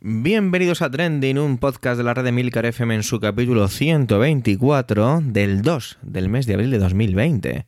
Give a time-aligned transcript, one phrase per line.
[0.00, 5.22] Bienvenidos a Trending, un podcast de la red de Milcar FM en su capítulo 124
[5.24, 7.66] del 2 del mes de abril de 2020.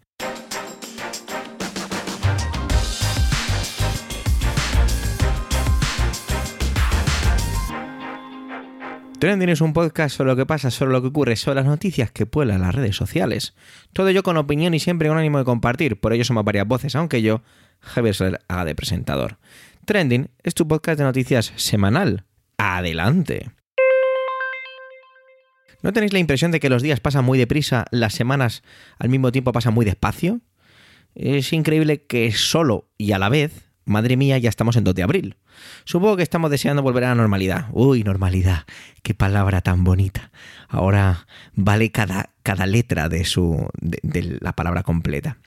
[9.18, 12.12] Trending es un podcast sobre lo que pasa, sobre lo que ocurre, sobre las noticias
[12.12, 13.54] que pueblan las redes sociales.
[13.92, 16.94] Todo ello con opinión y siempre con ánimo de compartir, por ello somos varias voces,
[16.94, 17.42] aunque yo,
[17.80, 19.38] Javier Soler, haga de presentador.
[19.90, 22.24] Trending es tu podcast de noticias semanal.
[22.58, 23.50] Adelante.
[25.82, 28.62] ¿No tenéis la impresión de que los días pasan muy deprisa, las semanas
[29.00, 30.42] al mismo tiempo pasan muy despacio?
[31.16, 35.02] Es increíble que solo y a la vez, madre mía, ya estamos en 2 de
[35.02, 35.36] abril.
[35.82, 37.66] Supongo que estamos deseando volver a la normalidad.
[37.72, 38.66] Uy, normalidad,
[39.02, 40.30] qué palabra tan bonita.
[40.68, 45.38] Ahora vale cada, cada letra de, su, de, de la palabra completa.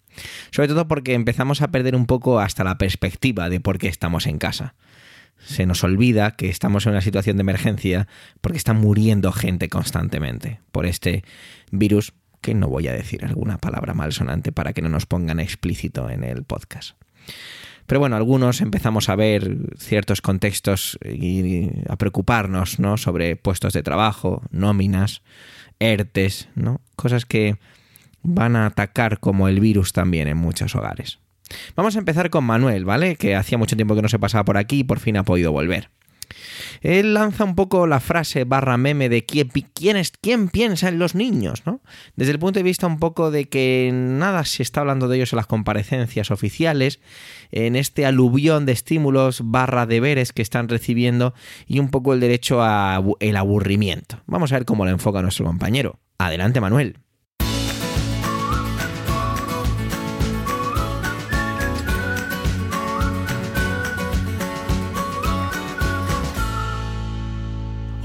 [0.52, 4.28] Sobre todo porque empezamos a perder un poco hasta la perspectiva de por qué estamos
[4.28, 4.76] en casa.
[5.46, 8.08] Se nos olvida que estamos en una situación de emergencia
[8.42, 11.24] porque está muriendo gente constantemente por este
[11.72, 16.10] virus que no voy a decir alguna palabra malsonante para que no nos pongan explícito
[16.10, 16.96] en el podcast.
[17.86, 22.98] Pero bueno, algunos empezamos a ver ciertos contextos y a preocuparnos ¿no?
[22.98, 25.22] sobre puestos de trabajo, nóminas,
[25.80, 26.82] ERTES, ¿no?
[26.96, 27.58] cosas que
[28.24, 31.20] van a atacar como el virus también en muchos hogares.
[31.76, 33.16] Vamos a empezar con Manuel, ¿vale?
[33.16, 35.52] Que hacía mucho tiempo que no se pasaba por aquí y por fin ha podido
[35.52, 35.90] volver.
[36.82, 41.00] Él lanza un poco la frase barra meme de quién, quién, es, quién piensa en
[41.00, 41.82] los niños, ¿no?
[42.16, 45.34] Desde el punto de vista un poco de que nada se está hablando de ellos
[45.34, 47.00] en las comparecencias oficiales,
[47.52, 51.34] en este aluvión de estímulos barra deberes que están recibiendo
[51.68, 54.22] y un poco el derecho a el aburrimiento.
[54.26, 56.00] Vamos a ver cómo lo enfoca nuestro compañero.
[56.18, 57.03] Adelante, Manuel.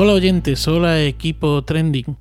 [0.01, 2.17] Hola oyentes, hola equipo trending.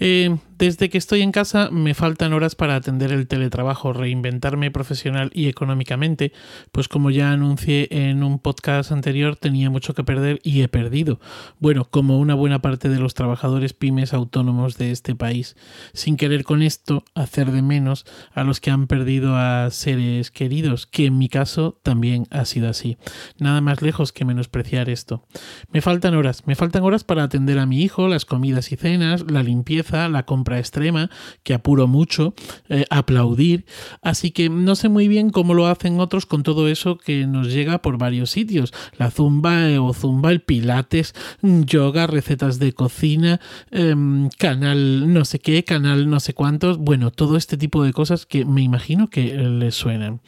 [0.00, 5.30] Eh, desde que estoy en casa me faltan horas para atender el teletrabajo, reinventarme profesional
[5.34, 6.32] y económicamente,
[6.72, 11.20] pues como ya anuncié en un podcast anterior tenía mucho que perder y he perdido.
[11.58, 15.54] Bueno, como una buena parte de los trabajadores pymes autónomos de este país,
[15.92, 20.86] sin querer con esto hacer de menos a los que han perdido a seres queridos,
[20.86, 22.96] que en mi caso también ha sido así.
[23.38, 25.26] Nada más lejos que menospreciar esto.
[25.70, 29.30] Me faltan horas, me faltan horas para atender a mi hijo, las comidas y cenas,
[29.30, 31.10] la limpieza, la compra extrema,
[31.42, 32.34] que apuro mucho,
[32.68, 33.64] eh, aplaudir,
[34.02, 37.52] así que no sé muy bien cómo lo hacen otros con todo eso que nos
[37.52, 43.40] llega por varios sitios, la zumba eh, o zumba, el pilates, yoga, recetas de cocina,
[43.70, 43.94] eh,
[44.38, 48.44] canal no sé qué, canal no sé cuántos, bueno, todo este tipo de cosas que
[48.44, 50.20] me imagino que les suenan.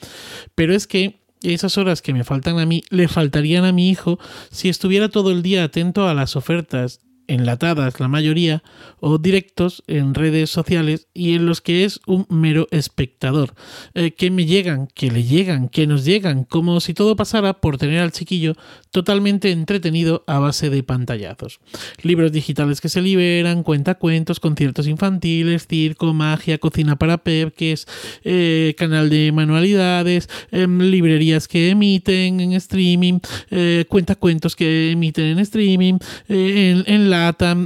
[0.55, 4.19] Pero es que esas horas que me faltan a mí le faltarían a mi hijo
[4.51, 8.63] si estuviera todo el día atento a las ofertas enlatadas la mayoría,
[9.01, 13.55] o directos en redes sociales y en los que es un mero espectador,
[13.95, 17.79] eh, que me llegan, que le llegan, que nos llegan, como si todo pasara por
[17.79, 18.55] tener al chiquillo
[18.97, 21.61] totalmente entretenido a base de pantallazos.
[22.01, 27.87] Libros digitales que se liberan, cuentacuentos, conciertos infantiles, circo, magia, cocina para pepques,
[28.25, 33.19] eh, canal de manualidades, eh, librerías que emiten en streaming,
[33.51, 35.99] eh, cuentacuentos que emiten en streaming,
[36.31, 37.11] en, en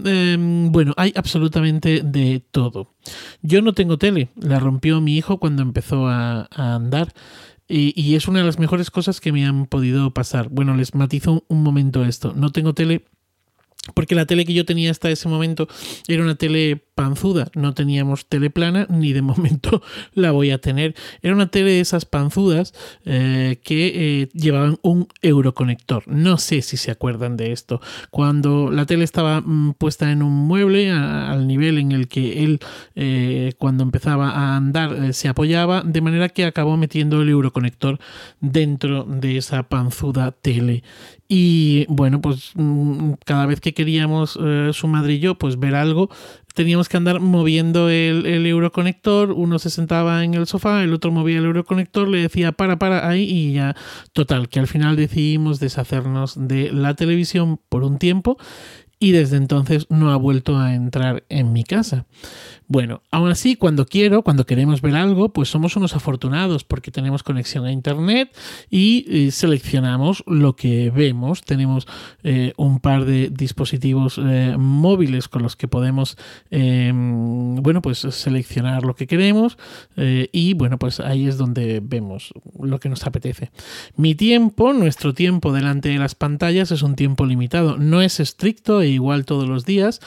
[0.05, 2.97] Em, bueno, hay absolutamente de todo.
[3.41, 7.15] Yo no tengo tele, la rompió mi hijo cuando empezó a andar.
[7.73, 10.49] Y, y, es una de las mejores cosas que me han podido pasar.
[10.49, 12.33] Bueno, les matizo un momento esto.
[12.35, 13.05] No tengo tele
[13.95, 15.67] porque la tele que yo tenía hasta ese momento
[16.07, 19.83] era una tele panzuda, no teníamos tele plana ni de momento
[20.13, 20.95] la voy a tener.
[21.23, 22.75] Era una tele de esas panzudas
[23.07, 26.07] eh, que eh, llevaban un euroconector.
[26.07, 27.81] No sé si se acuerdan de esto.
[28.11, 32.61] Cuando la tele estaba mm, puesta en un mueble al nivel en el que él
[32.97, 37.99] eh, cuando empezaba a andar se apoyaba, de manera que acabó metiendo el euroconector
[38.41, 40.83] dentro de esa panzuda tele.
[41.33, 45.77] Y bueno, pues mm, cada vez que queríamos eh, su madre y yo pues ver
[45.77, 46.11] algo,
[46.55, 51.13] teníamos que andar moviendo el, el, euroconector, uno se sentaba en el sofá, el otro
[51.13, 53.77] movía el euroconector, le decía para, para ahí y ya,
[54.13, 58.37] total, que al final decidimos deshacernos de la televisión por un tiempo
[59.01, 62.05] y desde entonces no ha vuelto a entrar en mi casa.
[62.71, 67.25] Bueno, aún así, cuando quiero, cuando queremos ver algo, pues somos unos afortunados porque tenemos
[67.25, 68.31] conexión a Internet
[68.71, 71.43] y eh, seleccionamos lo que vemos.
[71.43, 71.89] Tenemos
[72.23, 76.17] eh, un par de dispositivos eh, móviles con los que podemos,
[76.53, 79.59] em, bueno, pues seleccionar lo que queremos
[79.97, 83.51] y, bueno, pues ahí es donde vemos lo que nos apetece.
[83.97, 87.79] Mi tiempo, nuestro tiempo delante de las pantallas es un tiempo limitado.
[87.79, 90.01] No es estricto igual todos los días.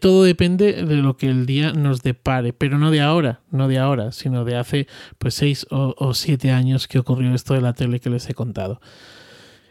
[0.00, 3.68] todo depende de lo que el día nos de pare, pero no de ahora, no
[3.68, 4.86] de ahora, sino de hace
[5.18, 8.34] pues seis o, o siete años que ocurrió esto de la tele que les he
[8.34, 8.80] contado.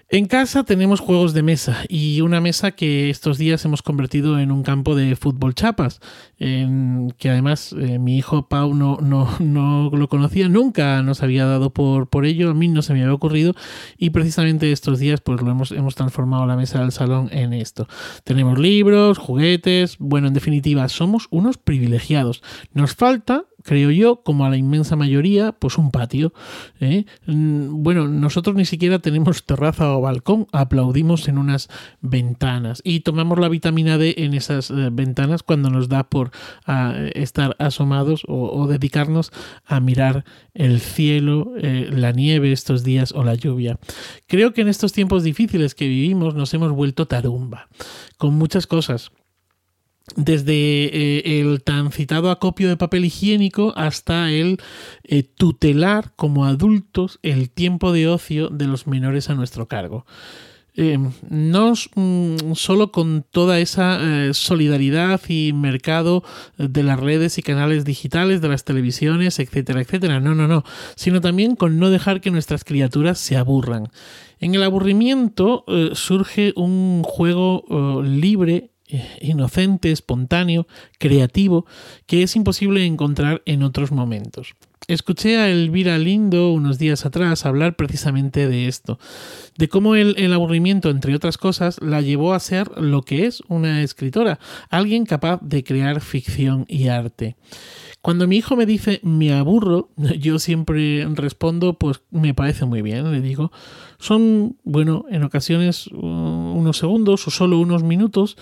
[0.10, 4.54] En casa tenemos juegos de mesa y una mesa que estos días hemos convertido en
[4.54, 6.00] un campo de fútbol chapas,
[6.40, 11.46] en que además eh, mi hijo Pau no, no, no, lo conocía, nunca nos había
[11.46, 13.54] dado por, por ello, a mí no se me había ocurrido
[13.98, 17.90] y precisamente estos días pues lo hemos, hemos transformado la mesa del salón en esto.
[18.24, 22.42] Tenemos libros, juguetes, bueno, en definitiva, somos unos privilegiados.
[22.74, 26.34] Nos falta creo yo, como a la inmensa mayoría, pues un patio.
[26.80, 27.04] ¿eh?
[27.26, 31.68] Mm, bueno, nosotros ni siquiera tenemos terraza o balcón, aplaudimos en unas
[32.00, 36.32] ventanas y tomamos la vitamina D en esas eh, ventanas cuando nos da por
[36.66, 39.34] ah, estar asomados o, dedicarnos
[39.66, 40.24] a mirar
[40.54, 43.80] el cielo, eh, la nieve estos días o la lluvia.
[44.28, 47.68] Creo que en estos tiempos difíciles que vivimos nos hemos vuelto tarumba
[48.18, 49.12] con muchas cosas
[50.16, 54.58] desde eh, el tan citado acopio de papel higiénico hasta el
[55.04, 60.06] eh, tutelar como adultos el tiempo de ocio de los menores a nuestro cargo.
[60.80, 66.24] Em, no mm, solo con toda esa eh, solidaridad y mercado
[66.58, 70.64] de las redes y canales digitales, de las televisiones, etcétera, etcétera, no, no, no,
[70.96, 73.90] sino también con no dejar que nuestras criaturas se aburran.
[74.40, 78.77] En el aburrimiento surge un juego libre eh,
[79.22, 80.68] inocente, espontáneo,
[81.00, 81.66] creativo,
[82.06, 84.56] que es imposible encontrar en otros momentos.
[84.88, 89.00] Escuché a Elvira Lindo unos días atrás hablar precisamente de esto,
[89.58, 93.44] de cómo el, el, aburrimiento, entre otras cosas, la llevó a ser lo que es
[93.50, 94.40] una escritora,
[94.70, 97.36] alguien capaz de crear ficción y arte.
[98.08, 103.12] Cuando mi hijo me dice me aburro, yo siempre respondo pues me parece muy bien,
[103.12, 103.52] le digo.
[104.00, 108.38] Son, bueno, en ocasiones uh, unos segundos o solo unos minutos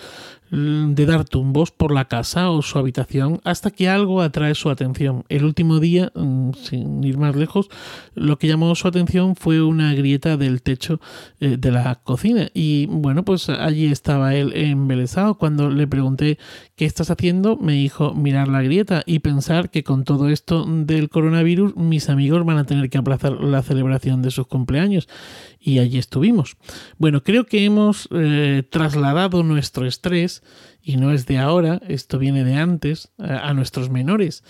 [0.50, 5.24] de dar tumbos por la casa o su habitación hasta que algo atrae su atención.
[5.28, 7.68] El último día, mm, sin ir más lejos,
[8.14, 11.00] lo que llamó su atención fue una grieta del techo
[11.40, 15.34] eh, de la cocina y bueno, pues allí estaba él embelesado.
[15.34, 16.38] Cuando le pregunté
[16.76, 17.56] ¿qué estás haciendo?
[17.56, 22.44] me dijo mirar la grieta y pensar que con todo esto del coronavirus mis amigos
[22.44, 25.08] van a tener que aplazar la celebración de sus cumpleaños
[25.58, 26.56] y allí estuvimos.
[26.98, 30.42] Bueno, creo que hemos eh, trasladado nuestro estrés,
[30.80, 34.44] y no es de ahora, esto viene de antes, a, nuestros menores,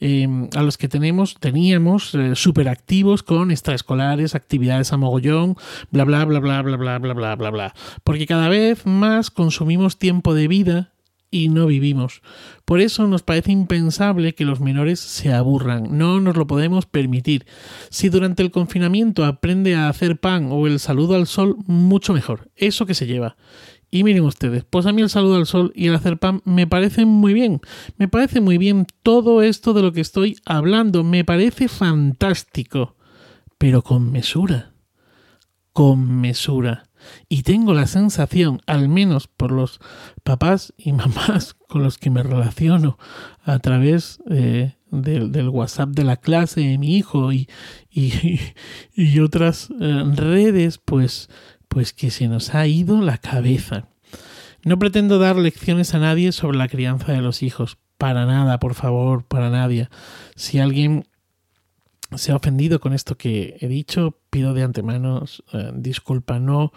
[0.00, 5.56] em, a los que tenemos, teníamos eh, súper activos con extraescolares, actividades a mogollón,
[5.90, 7.74] bla, bla, bla, bla, bla, bla, bla, bla, bla, bla.
[8.04, 10.91] Porque cada vez más consumimos tiempo de vida
[11.32, 12.22] y no vivimos.
[12.64, 17.46] Por eso nos parece impensable que los menores se aburran, no nos lo podemos permitir.
[17.90, 22.50] Si durante el confinamiento aprende a hacer pan o el saludo al sol, mucho mejor,
[22.54, 23.36] eso que se lleva.
[23.90, 26.66] Y miren ustedes, pues a mí el saludo al sol y el hacer pan me
[26.66, 27.60] parecen muy bien.
[27.98, 31.04] Me parece muy bien todo esto de lo que estoy hablando.
[31.04, 32.96] Me parece fantástico.
[33.58, 34.72] Pero con mesura.
[35.74, 36.88] Con mesura.
[37.28, 39.80] Y tengo la sensación, al menos por los
[40.22, 42.98] papás y mamás con los que me relaciono
[43.44, 47.48] a través eh, del, WhatsApp de la clase de mi hijo y,
[47.90, 51.28] y, otras eh, redes, pues,
[51.68, 53.88] pues que se nos ha ido la cabeza.
[54.64, 57.78] No pretendo dar lecciones a nadie sobre la crianza de los hijos.
[57.98, 59.88] Para nada, por favor, para nadie.
[60.36, 61.04] Si alguien
[62.16, 66.38] se ha ofendido con esto que he dicho, pido de antemano eh, disculpa.
[66.38, 66.72] No,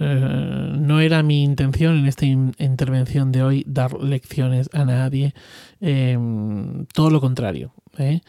[0.00, 5.34] eh, no era mi intención en esta intervención de hoy dar lecciones a nadie.
[5.80, 7.72] Em, todo lo contrario.
[7.98, 8.20] ¿eh?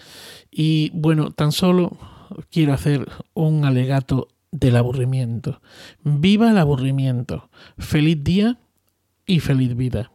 [0.51, 1.97] Y bueno, tan solo
[2.51, 5.61] quiero hacer un alegato del aburrimiento.
[6.03, 7.49] Viva el aburrimiento.
[7.77, 8.57] Feliz día
[9.25, 10.11] y feliz vida.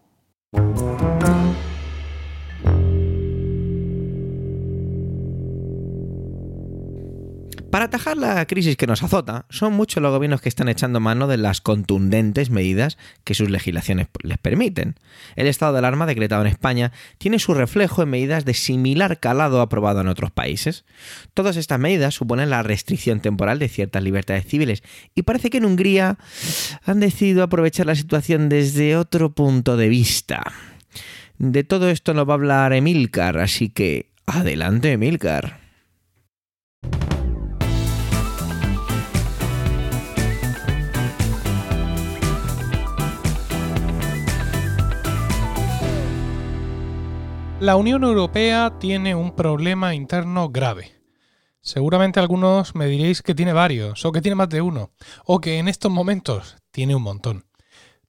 [8.00, 11.36] Atajar la crisis que nos azota, son muchos los gobiernos que están echando mano de
[11.36, 14.96] las contundentes medidas que sus legislaciones les permiten.
[15.36, 19.60] El estado de alarma decretado en España tiene su reflejo en medidas de similar calado
[19.60, 20.84] aprobado en otros países.
[21.34, 24.82] Todas estas medidas suponen la restricción temporal de ciertas libertades civiles
[25.14, 26.16] y parece que en Hungría
[26.84, 30.42] han decidido aprovechar la situación desde otro punto de vista.
[31.36, 35.59] De todo esto nos va a hablar Emilcar, así que adelante Emilcar.
[47.60, 50.98] La Unión Europea tiene un problema interno grave.
[51.60, 54.92] Seguramente algunos me diréis que tiene varios, o que tiene más de uno,
[55.26, 57.44] o que en estos momentos tiene un montón.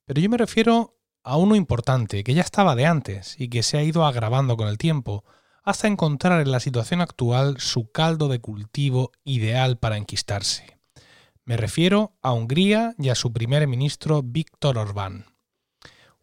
[0.05, 3.77] Pero yo me refiero a uno importante, que ya estaba de antes y que se
[3.77, 5.25] ha ido agravando con el tiempo,
[5.63, 10.79] hasta encontrar en la situación actual su caldo de cultivo ideal para enquistarse.
[11.43, 15.30] Me refiero a Hungría y a su primer ministro Víctor Orbán.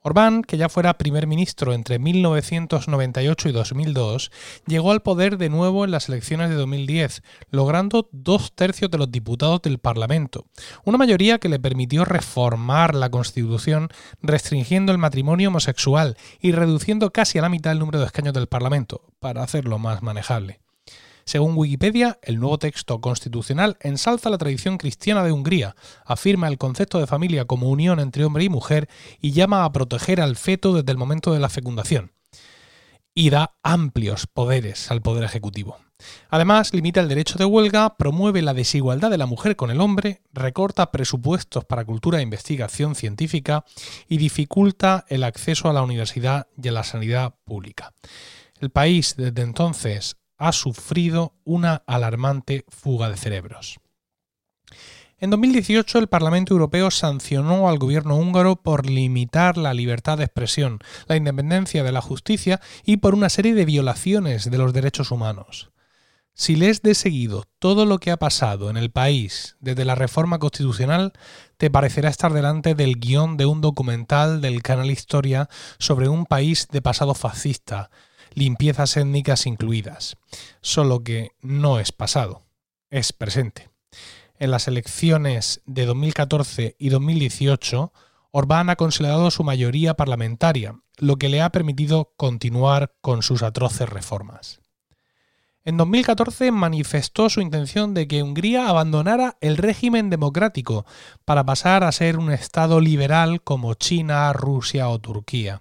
[0.08, 4.30] Orbán, que ya fuera primer ministro entre 1998 y 2002,
[4.66, 9.12] llegó al poder de nuevo en las elecciones de 2010, logrando dos tercios de los
[9.12, 10.46] diputados del Parlamento,
[10.84, 13.90] una mayoría que le permitió reformar la Constitución
[14.22, 18.46] restringiendo el matrimonio homosexual y reduciendo casi a la mitad el número de escaños del
[18.46, 20.60] Parlamento, para hacerlo más manejable.
[21.28, 27.00] Según Wikipedia, el nuevo texto constitucional ensalza la tradición cristiana de Hungría, afirma el concepto
[27.00, 28.88] de familia como unión entre hombre y mujer
[29.20, 32.12] y llama a proteger al feto desde el momento de la fecundación.
[33.14, 35.76] Y da amplios poderes al Poder Ejecutivo.
[36.30, 40.22] Además, limita el derecho de huelga, promueve la desigualdad de la mujer con el hombre,
[40.32, 43.66] recorta presupuestos para cultura e investigación científica
[44.08, 47.92] y dificulta el acceso a la universidad y a la sanidad pública.
[48.60, 53.78] El país desde entonces ha sufrido una alarmante fuga de cerebros.
[55.20, 60.78] En 2018 el Parlamento Europeo sancionó al gobierno húngaro por limitar la libertad de expresión,
[61.08, 65.70] la independencia de la justicia y por una serie de violaciones de los derechos humanos.
[66.34, 70.38] Si lees de seguido todo lo que ha pasado en el país desde la reforma
[70.38, 71.12] constitucional,
[71.56, 75.48] te parecerá estar delante del guion de un documental del canal Historia
[75.80, 77.90] sobre un país de pasado fascista,
[78.38, 80.16] limpiezas étnicas incluidas,
[80.60, 82.42] solo que no es pasado,
[82.90, 83.68] es presente.
[84.38, 87.92] En las elecciones de 2014 y 2018,
[88.30, 93.88] Orbán ha consolidado su mayoría parlamentaria, lo que le ha permitido continuar con sus atroces
[93.88, 94.60] reformas.
[95.68, 100.86] En 2014 manifestó su intención de que Hungría abandonara el régimen democrático
[101.26, 105.60] para pasar a ser un Estado liberal como China, Rusia o Turquía.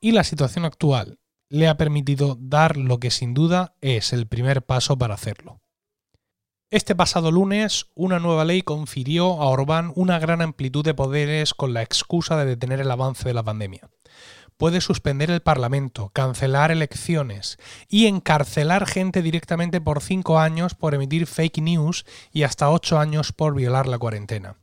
[0.00, 1.19] Y la situación actual,
[1.50, 5.60] le ha permitido dar lo que sin duda es el primer paso para hacerlo.
[6.70, 11.74] Este pasado lunes, una nueva ley confirió a Orbán una gran amplitud de poderes con
[11.74, 13.90] la excusa de detener el avance de la pandemia.
[14.56, 21.26] Puede suspender el Parlamento, cancelar elecciones y encarcelar gente directamente por cinco años por emitir
[21.26, 24.56] fake news y hasta ocho años por violar la cuarentena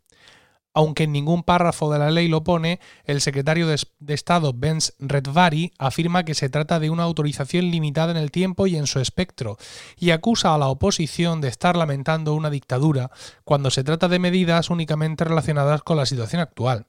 [0.78, 3.80] aunque en ningún párrafo de la ley lo pone, el secretario de,
[4.14, 8.76] Estado Benz Redvari afirma que se trata de una autorización limitada en el tiempo y
[8.76, 9.58] en su espectro,
[9.98, 13.10] y acusa a la oposición de estar lamentando una dictadura
[13.44, 16.86] cuando se trata de medidas únicamente relacionadas con la situación actual.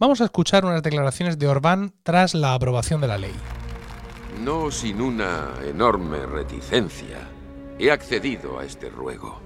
[0.00, 3.34] Vamos a escuchar unas declaraciones de Orbán tras la aprobación de la ley.
[4.42, 7.18] No sin una enorme reticencia,
[7.78, 9.40] he accedido a este ruego.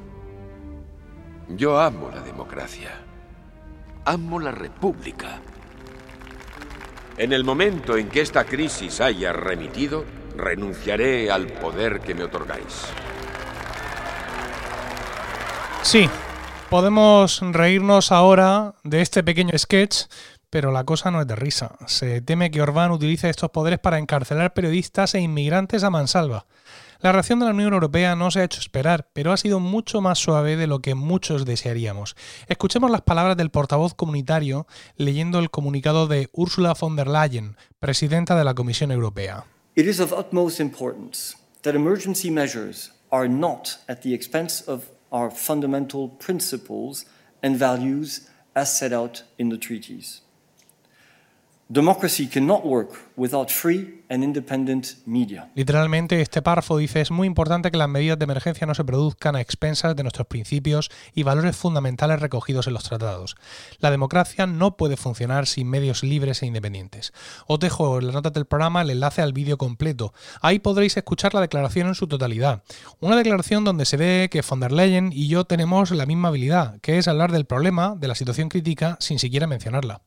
[1.50, 3.05] Yo amo la democracia
[4.06, 5.40] amo la República.
[7.18, 10.04] En el momento en que esta crisis haya remitido,
[10.36, 12.86] renunciaré al poder que me otorgáis.
[15.82, 16.08] Sí,
[16.70, 20.04] podemos reírnos ahora de este pequeño sketch,
[20.50, 21.76] pero la cosa no es de risa.
[21.86, 26.46] Se teme que Orbán utilice estos poderes para encarcelar periodistas e inmigrantes a mansalva.
[27.00, 30.00] La reacción de la Unión Europea no se ha hecho esperar, pero ha sido mucho
[30.00, 32.16] más suave de lo que muchos desearíamos.
[32.48, 38.36] Escuchemos las palabras del portavoz comunitario leyendo el comunicado de Ursula von der Leyen, presidenta
[38.36, 39.44] de la Comisión Europea.
[55.56, 59.35] Literalmente, este párrafo dice es muy importante que las medidas de emergencia no se produzcan
[59.35, 63.35] a expensas de nuestros principios y valores fundamentales recogidos en los tratados.
[63.80, 67.12] La democracia no puede funcionar sin medios libres e independientes.
[67.49, 70.14] Os dejo en las notas del programa el enlace al vídeo completo.
[70.42, 72.62] Ahí podréis escuchar la declaración en su totalidad.
[73.00, 76.78] Una declaración donde se ve que von der Leyen y yo tenemos la misma habilidad,
[76.80, 80.02] que es hablar del problema, de la situación crítica, sin siquiera mencionarla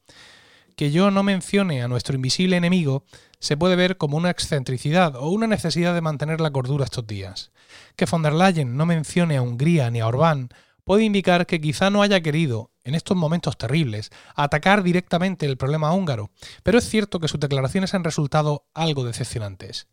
[0.79, 3.03] que yo no mencione a nuestro invisible enemigo
[3.41, 7.51] se puede ver como una excentricidad o una necesidad de mantener la cordura estos días.
[7.97, 10.47] Que von der Leyen no mencione a Hungría ni a Orbán
[10.85, 15.91] puede indicar que quizá no haya querido, en estos momentos terribles, atacar directamente el problema
[15.91, 16.31] húngaro,
[16.63, 19.89] pero es cierto que sus declaraciones han resultado algo decepcionantes.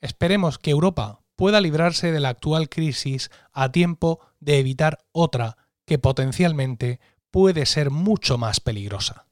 [0.00, 5.56] Esperemos que Europa pueda librarse de la actual crisis a tiempo de evitar otra
[5.86, 7.00] que potencialmente
[7.32, 9.26] puede ser mucho más peligrosa.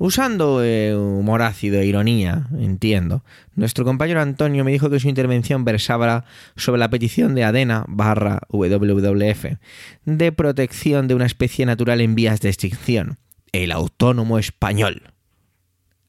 [0.00, 3.24] Usando eh, humor ácido e ironía, entiendo,
[3.56, 8.40] nuestro compañero Antonio me dijo que su intervención versaba sobre la petición de Adena barra
[8.50, 9.58] WWF
[10.04, 13.18] de protección de una especie natural en vías de extinción,
[13.50, 15.02] el autónomo español.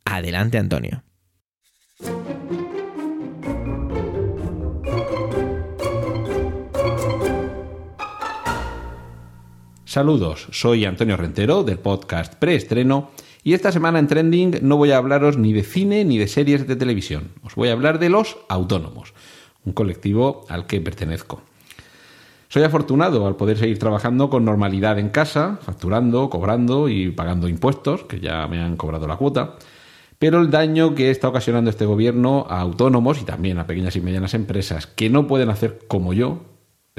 [0.05, 1.03] Adelante, Antonio.
[9.89, 13.09] Saludos, soy Antonio Rentero del podcast Preestreno
[13.43, 16.67] y esta semana en Trending no voy a hablaros ni de cine ni de series
[16.67, 17.31] de televisión.
[17.41, 19.15] Os voy a hablar de los autónomos,
[19.65, 21.41] un colectivo al que pertenezco.
[22.49, 28.03] Soy afortunado al poder seguir trabajando con normalidad en casa, facturando, cobrando y pagando impuestos,
[28.03, 29.55] que ya me han cobrado la cuota.
[30.19, 34.01] Pero el daño que está ocasionando este gobierno a autónomos y también a pequeñas y
[34.01, 36.43] medianas empresas que no pueden hacer como yo,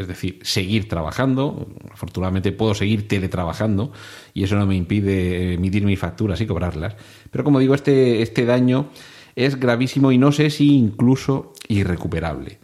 [0.01, 1.69] es decir, seguir trabajando.
[1.93, 3.93] Afortunadamente puedo seguir teletrabajando
[4.35, 6.97] y eso no me impide emitir mis facturas y cobrarlas.
[7.31, 8.89] Pero como digo, este, este daño
[9.37, 12.59] es gravísimo y no sé si incluso irrecuperable.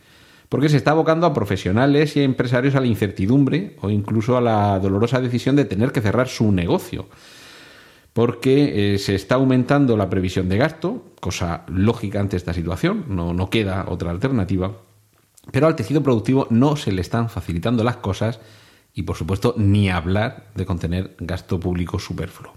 [0.49, 4.41] Porque se está abocando a profesionales y a empresarios a la incertidumbre o incluso a
[4.41, 7.09] la dolorosa decisión de tener que cerrar su negocio.
[8.13, 13.35] Porque eh, se está aumentando la previsión de gasto, cosa lógica ante esta situación, no,
[13.35, 14.86] no queda otra alternativa
[15.53, 18.41] pero al tejido productivo no se le están facilitando las cosas
[18.95, 22.55] y, por supuesto, ni hablar de contener gasto público superfluo.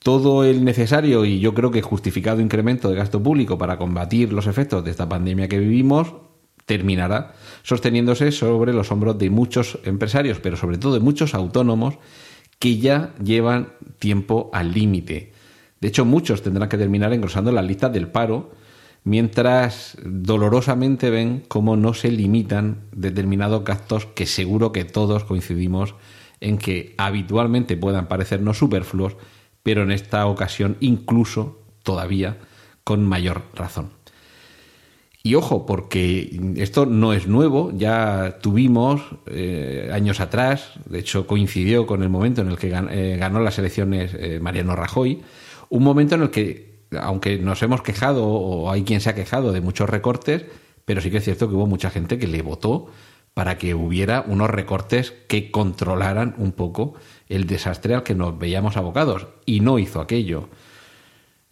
[0.00, 4.46] Todo el necesario y yo creo que justificado incremento de gasto público para combatir los
[4.46, 6.12] efectos de esta pandemia que vivimos
[6.66, 11.94] terminará sosteniéndose sobre los hombros de muchos empresarios, pero sobre todo de muchos autónomos
[12.58, 15.32] que ya llevan tiempo al límite.
[15.80, 18.52] De hecho, muchos tendrán que terminar engrosando las listas del paro
[19.04, 25.94] mientras dolorosamente ven cómo no se limitan determinados gastos que seguro que todos coincidimos
[26.40, 29.16] en que habitualmente puedan parecernos superfluos,
[29.62, 32.38] pero en esta ocasión incluso todavía
[32.82, 33.90] con mayor razón.
[35.22, 41.86] Y ojo, porque esto no es nuevo, ya tuvimos eh, años atrás, de hecho coincidió
[41.86, 45.22] con el momento en el que eh, ganó las elecciones eh, Mariano Rajoy,
[45.70, 49.52] un momento en el que aunque nos hemos quejado o hay quien se ha quejado
[49.52, 50.44] de muchos recortes,
[50.84, 52.88] pero sí que es cierto que hubo mucha gente que le votó
[53.34, 56.94] para que hubiera unos recortes que controlaran un poco
[57.28, 59.26] el desastre al que nos veíamos abocados.
[59.44, 60.48] Y no hizo aquello.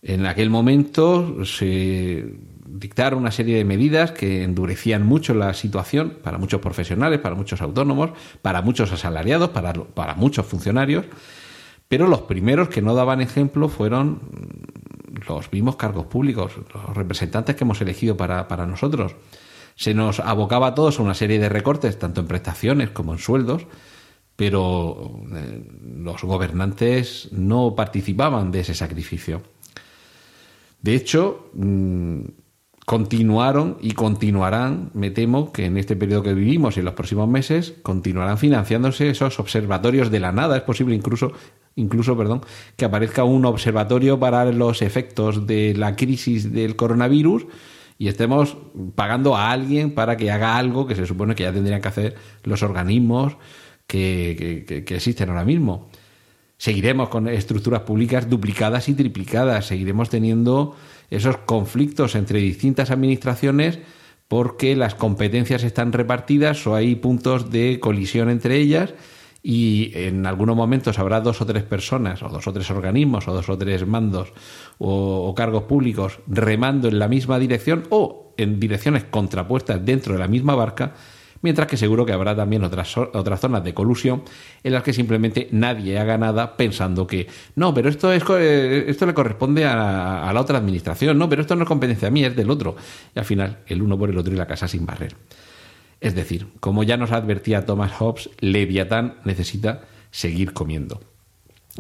[0.00, 2.24] En aquel momento se
[2.64, 7.61] dictaron una serie de medidas que endurecían mucho la situación para muchos profesionales, para muchos
[7.61, 11.05] autónomos, para muchos asalariados, para, muchos funcionarios.
[11.88, 14.20] Pero los primeros que no daban ejemplo fueron
[15.26, 19.14] los mismos cargos públicos, los representantes que hemos elegido para, nosotros.
[19.74, 23.18] Se nos abocaba a todos a una serie de recortes, tanto en prestaciones como en
[23.18, 23.66] sueldos,
[24.37, 25.64] pero eh,
[25.96, 29.42] los gobernantes no participaban de ese sacrificio.
[30.80, 32.20] De hecho, mm,
[32.85, 37.28] continuaron y continuarán, me temo que en este periodo que vivimos y en los próximos
[37.28, 40.56] meses, continuarán financiándose esos observatorios de la nada.
[40.56, 41.32] Es posible incluso
[41.76, 42.42] incluso, perdón,
[42.76, 47.46] que aparezca un observatorio para los efectos de la crisis del coronavirus
[47.98, 48.56] y estemos
[48.94, 52.14] pagando a alguien para que haga algo que se supone que ya tendrían que hacer
[52.44, 53.37] los organismos
[53.87, 55.88] que, que existen ahora mismo.
[56.56, 60.76] Seguiremos con estructuras públicas duplicadas y triplicadas, seguiremos teniendo
[61.11, 63.80] esos conflictos entre distintas administraciones
[64.28, 68.94] porque las competencias están repartidas o hay puntos de colisión entre ellas
[69.42, 73.35] y en algunos momentos habrá dos o tres personas o dos o tres organismos o
[73.35, 74.33] dos o tres mandos
[74.78, 80.28] o, cargos públicos remando en la misma dirección o en direcciones contrapuestas dentro de la
[80.28, 80.94] misma barca,
[81.42, 84.22] mientras que seguro que habrá también otras, otras zonas de colusión
[84.62, 87.26] en las que simplemente nadie haga nada pensando que
[87.57, 91.42] no, pero esto, es, eh, esto le corresponde a, a la otra administración, no, pero
[91.42, 92.76] esto no es competencia mía, es del otro.
[93.14, 95.14] Y al final, el uno por el otro y la casa sin barrer.
[96.03, 101.01] Es decir, como ya nos advertía Thomas Hobbes, Leviatán necesita seguir comiendo.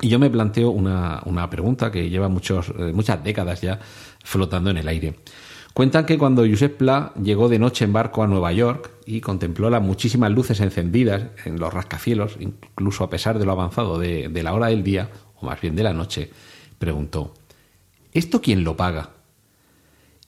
[0.00, 3.80] Y yo me planteo una, pregunta que lleva muchos, eh, muchas décadas ya
[4.22, 5.16] flotando en el aire.
[5.74, 9.70] Cuentan que cuando Josep Pla llegó de noche en barco a Nueva York y contempló
[9.70, 14.42] las muchísimas luces encendidas en los rascacielos, incluso a pesar de lo avanzado de, de
[14.44, 16.30] la hora del día, o más bien de la noche,
[16.78, 17.34] preguntó,
[18.12, 19.10] ¿esto quién lo paga?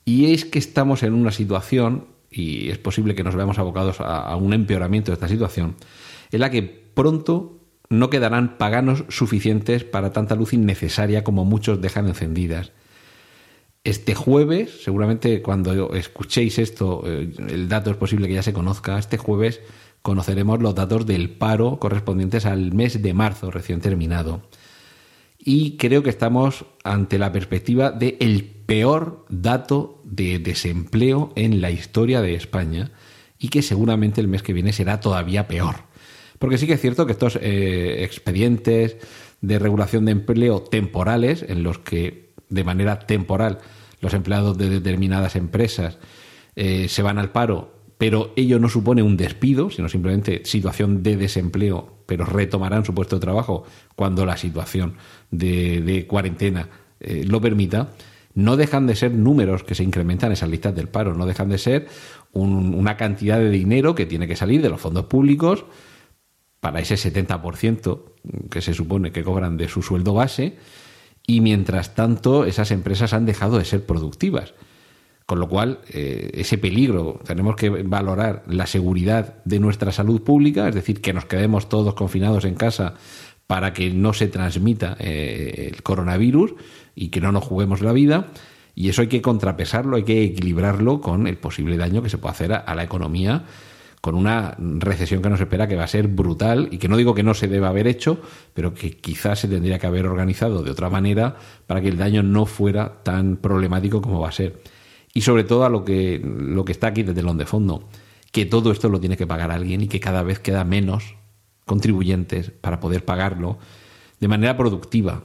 [0.03, 4.35] Y es que estamos en una situación, y es posible que nos veamos abocados a,
[4.35, 5.75] un empeoramiento de esta situación,
[6.31, 12.07] en la que pronto no quedarán paganos suficientes para tanta luz innecesaria como muchos dejan
[12.07, 12.71] encendidas.
[13.83, 18.97] Este jueves, seguramente cuando escuchéis esto, eh, el dato es posible que ya se conozca,
[18.97, 19.61] este jueves
[20.01, 24.41] conoceremos los datos del paro correspondientes al mes de marzo recién terminado.
[25.37, 31.71] Y creo que estamos ante la perspectiva de el peor dato de desempleo en la
[31.71, 32.91] historia de España
[33.39, 35.75] y que seguramente el mes que viene será todavía peor.
[36.39, 38.97] Porque sí que es cierto que estos eh, expedientes
[39.41, 43.59] de regulación de empleo temporales, en los que de manera temporal
[44.01, 45.97] los empleados de determinadas empresas
[46.55, 51.17] eh, se van al paro, pero ello no supone un despido, sino simplemente situación de
[51.17, 53.63] desempleo, pero retomarán su puesto de trabajo
[53.95, 54.95] cuando la situación
[55.31, 57.89] de, cuarentena eh, lo permita
[58.35, 61.49] no dejan de ser números que se incrementan en esas listas del paro, no dejan
[61.49, 61.87] de ser
[62.33, 65.65] una cantidad de dinero que tiene que salir de los fondos públicos
[66.59, 68.01] para ese 70%
[68.51, 70.57] que se supone que cobran de su sueldo base
[71.25, 74.53] y mientras tanto esas empresas han dejado de ser productivas.
[75.25, 80.67] Con lo cual, eh, ese peligro, tenemos que valorar la seguridad de nuestra salud pública,
[80.67, 82.93] es decir, que nos quedemos todos confinados en casa
[83.47, 86.55] para que no se transmita eh, el coronavirus,
[86.95, 88.27] y que no nos juguemos la vida.
[88.73, 92.31] Y eso hay que contrapesarlo, hay que equilibrarlo con el posible daño que se puede
[92.31, 93.45] hacer a, la economía
[94.01, 97.15] con una recesión que nos espera que va a ser brutal y que no digo
[97.15, 98.19] que no se deba haber hecho,
[98.53, 102.21] pero que quizás se tendría que haber organizado de otra manera para que el daño
[102.21, 104.61] no fuera tan problemático como va a ser.
[105.13, 107.89] Y sobre todo a lo que, lo que está aquí desde el de fondo,
[108.31, 111.15] que todo esto lo tiene que pagar alguien y que cada vez queda menos
[111.65, 113.57] contribuyentes para poder pagarlo
[114.19, 115.23] de manera productiva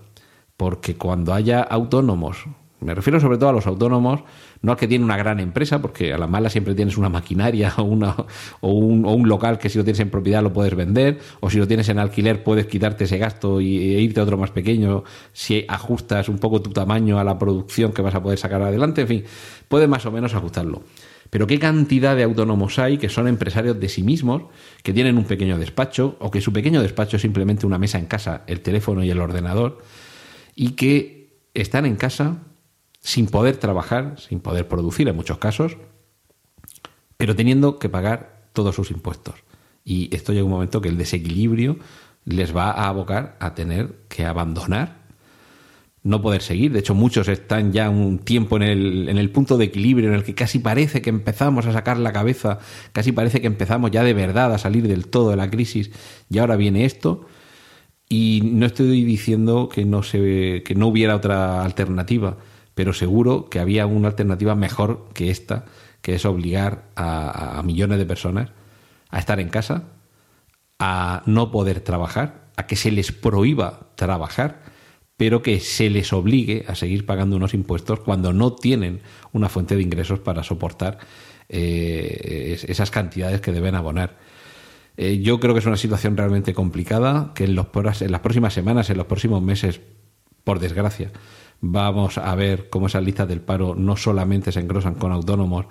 [0.61, 2.45] porque cuando haya autónomos,
[2.81, 4.21] me refiero sobre todo a los autónomos,
[4.61, 7.73] no al que tiene una gran empresa, porque a la mala siempre tienes una maquinaria
[7.79, 8.15] o, una,
[8.61, 11.67] o, un, local que si lo tienes en propiedad lo puedes vender, o si lo
[11.67, 15.65] tienes en alquiler puedes quitarte ese gasto y, e irte a otro más pequeño si
[15.67, 19.09] ajustas un poco tu tamaño a la producción que vas a poder sacar adelante, en
[19.09, 19.25] fin,
[19.67, 20.83] puedes más o menos ajustarlo.
[21.31, 24.43] Pero qué cantidad de autónomos hay que son empresarios de sí mismos,
[24.83, 28.07] que tienen un pequeño despacho, o que su pequeño despacho es simplemente una mesa en
[28.07, 29.79] casa, el teléfono y el ordenador,
[30.57, 32.39] y que están en casa
[33.01, 35.77] sin poder trabajar, sin poder producir en muchos casos,
[37.17, 39.37] pero teniendo que pagar todos sus impuestos.
[39.85, 41.79] Y esto llega un momento que el desequilibrio
[42.25, 45.00] les va a abocar a tener que abandonar,
[46.03, 46.73] no poder seguir.
[46.73, 50.15] De hecho, muchos están ya un tiempo en el, en el punto de equilibrio en
[50.15, 52.59] el que casi parece que empezamos a sacar la cabeza,
[52.93, 55.91] casi parece que empezamos ya de verdad a salir del todo de la crisis
[56.31, 57.27] y ahora viene esto
[58.13, 62.39] y no estoy diciendo que no, se, que no hubiera otra alternativa,
[62.75, 65.65] pero seguro que había una alternativa mejor que esta,
[66.03, 68.51] que es obligar a, millones de personas
[69.11, 69.85] a estar en casa,
[70.81, 74.63] a no poder trabajar, a que se les prohíba trabajar,
[75.21, 79.03] pero que se les obligue a seguir pagando unos impuestos cuando no tienen
[79.35, 80.97] una fuente de ingresos para soportar
[81.51, 84.17] eh, esas cantidades que deben abonar.
[84.97, 87.67] Eh, yo creo que es una situación realmente complicada, que en, los,
[88.01, 89.83] en las próximas semanas, en los próximos meses,
[90.43, 91.13] por desgracia,
[91.61, 95.67] vamos a ver cómo esas listas del paro no solamente se engrosan con autónomos,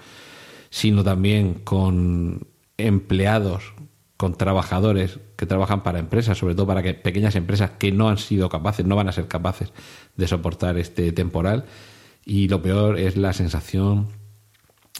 [0.69, 2.45] sino también con
[2.77, 3.73] empleados,
[4.19, 8.17] con trabajadores que trabajan para empresas, sobre todo para que pequeñas empresas que no han
[8.17, 9.71] sido capaces, no van a ser capaces
[10.17, 11.63] de soportar este temporal.
[12.25, 14.09] Y lo peor es la sensación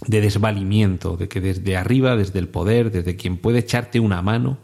[0.08, 4.58] de desvalimiento, de que desde arriba, desde el poder, desde quien puede echarte una mano,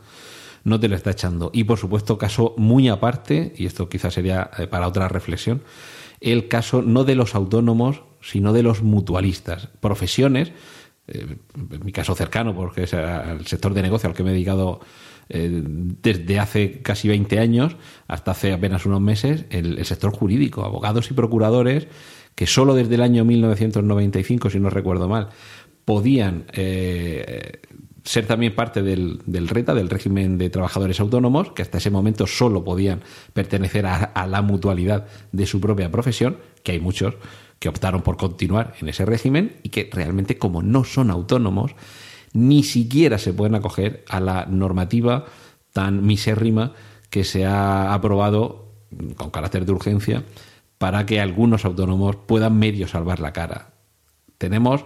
[0.63, 1.51] no te lo está echando.
[1.53, 5.63] Y por supuesto, caso muy aparte, y esto quizás sería eh, para otra reflexión,
[6.21, 10.53] el caso no de los autónomos, sino de los mutualistas, profesiones,
[11.07, 14.33] eh, en mi caso cercano, porque es el sector de negocio al que me he
[14.33, 14.79] dedicado
[15.29, 17.75] eh, desde hace casi 20 años
[18.07, 21.87] hasta hace apenas unos meses, el sector jurídico, abogados y procuradores
[22.35, 25.29] que solo desde el año 1995, si no recuerdo mal,
[25.85, 27.61] podían eh,
[28.03, 32.63] ser también parte del, RETA, del régimen de trabajadores autónomos, que hasta ese momento solo
[32.63, 33.01] podían
[33.33, 37.15] pertenecer a la mutualidad de su propia profesión, que hay muchos
[37.59, 41.75] que optaron por continuar en ese régimen y que realmente como no son autónomos,
[42.33, 45.25] ni siquiera se pueden acoger a la normativa
[45.71, 46.73] tan misérrima
[47.09, 48.73] que se ha aprobado
[49.15, 50.23] con carácter de urgencia
[50.77, 53.69] para que algunos autónomos puedan medio salvar la cara.
[54.37, 54.85] Tenemos,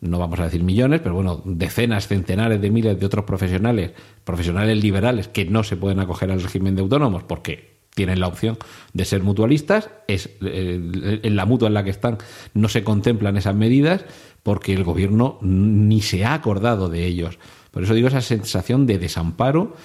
[0.00, 3.92] no vamos a decir millones, pero bueno, decenas, centenares de miles de otros profesionales,
[4.24, 8.56] profesionales liberales que no se pueden acoger al régimen de autónomos porque tienen la opción
[8.92, 12.18] de ser mutualistas, es eh, en la mutua en la que están
[12.54, 14.04] no se contemplan esas medidas
[14.42, 17.38] porque el gobierno ni se ha acordado de ellos.
[17.70, 19.76] Por eso digo esa sensación de desamparo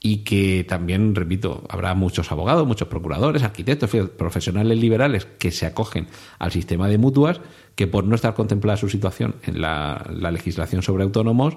[0.00, 6.06] y que también, repito, habrá muchos abogados, muchos procuradores, arquitectos, profesionales liberales que se acogen
[6.38, 7.40] al sistema de mutuas,
[7.74, 11.56] que por no estar contemplada su situación en la, la legislación sobre autónomos,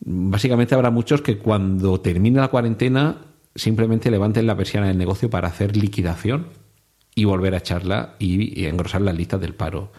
[0.00, 3.27] básicamente habrá muchos que cuando termine la cuarentena
[3.58, 6.46] simplemente levanten la persiana del negocio para hacer liquidación
[7.14, 9.92] y volver a echarla y, engrosar las listas del paro.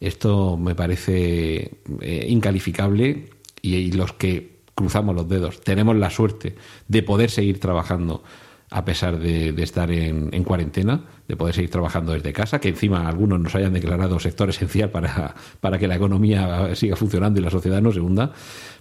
[0.00, 6.54] Esto me parece eh, incalificable y, y los que cruzamos los dedos tenemos la suerte
[6.88, 8.22] de poder seguir trabajando
[8.70, 12.68] a pesar de, de estar en, en, cuarentena, de poder seguir trabajando desde casa, que
[12.68, 17.42] encima algunos nos hayan declarado sector esencial para, para que la economía siga funcionando y
[17.42, 18.32] la sociedad no se hunda,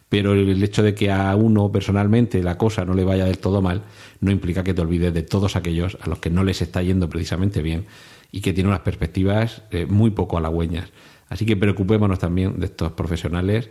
[0.09, 3.61] pero el hecho de que a uno personalmente la cosa no le vaya del todo
[3.61, 3.83] mal
[4.19, 7.07] no implica que te olvides de todos aquellos a los que no les está yendo
[7.07, 7.85] precisamente bien
[8.33, 10.89] y que tienen unas perspectivas eh, muy poco halagüeñas.
[11.29, 13.69] Así que preocupémonos también de estos profesionales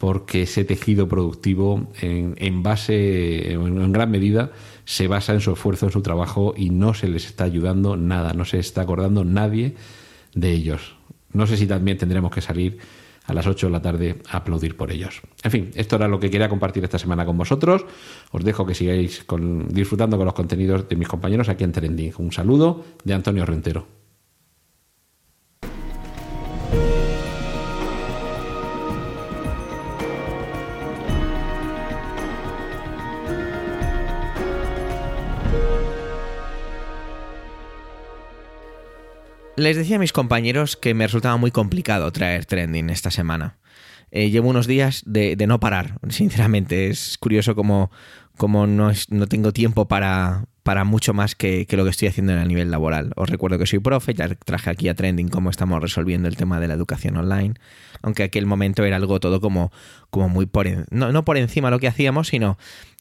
[0.00, 4.50] porque ese tejido productivo en, base, en, gran medida,
[4.86, 8.32] se basa en su esfuerzo, en su trabajo y no se les está ayudando nada,
[8.32, 9.74] no se está acordando nadie
[10.34, 10.96] de ellos.
[11.34, 12.78] No sé si también tendremos que salir
[13.26, 15.20] a las 8 de la tarde a aplaudir por ellos.
[15.42, 17.84] En fin, esto era lo que quería compartir esta semana con vosotros.
[18.30, 19.26] Os dejo que sigáis
[19.68, 22.14] disfrutando con los contenidos de mis compañeros aquí en Trending.
[22.16, 23.99] Un saludo de Antonio Rentero.
[39.60, 43.58] Les decía a mis compañeros que me resultaba muy complicado traer trending esta semana.
[44.10, 46.88] Eh, llevo unos días de, no parar, sinceramente.
[46.88, 47.90] Es curioso como,
[48.66, 50.46] no, tengo tiempo para,
[50.86, 53.12] mucho más que, lo que estoy haciendo en el nivel laboral.
[53.16, 56.58] Os recuerdo que soy profe, ya traje aquí a Trending cómo estamos resolviendo el tema
[56.58, 57.52] de la educación online,
[58.00, 59.72] aunque aquel momento era algo todo como,
[60.10, 62.56] muy por, en, no, no por encima lo que hacíamos, sino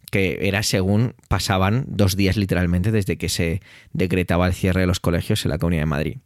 [0.10, 3.62] que era según pasaban dos días literalmente desde que se
[3.94, 6.18] decretaba el cierre de los colegios en la Comunidad de Madrid.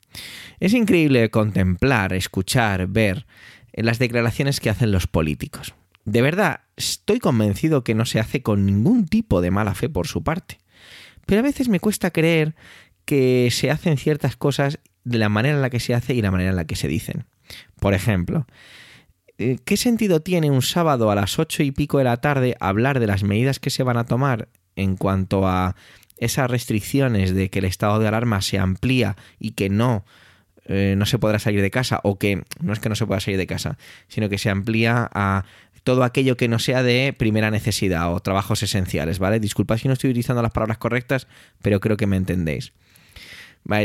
[0.59, 3.25] Es increíble contemplar, escuchar, ver
[3.73, 5.73] las declaraciones que hacen los políticos.
[6.05, 10.07] De verdad, estoy convencido que no se hace con ningún tipo de mala fe por
[10.07, 10.59] su parte.
[11.25, 12.55] Pero a veces me cuesta creer
[13.05, 16.31] que se hacen ciertas cosas de la manera en la que se hace y la
[16.31, 17.25] manera en la que se dicen.
[17.79, 18.47] Por ejemplo,
[19.37, 23.07] ¿qué sentido tiene un sábado a las ocho y pico de la tarde hablar de
[23.07, 25.75] las medidas que se van a tomar en cuanto a
[26.17, 30.05] esas restricciones de que el estado de alarma se amplía y que no,
[30.65, 33.19] eh, no se podrá salir de casa o que no es que no se pueda
[33.19, 35.45] salir de casa, sino que se amplía a
[35.83, 39.39] todo aquello que no sea de primera necesidad o trabajos esenciales, ¿vale?
[39.39, 41.27] Disculpad si no estoy utilizando las palabras correctas,
[41.61, 42.71] pero creo que me entendéis.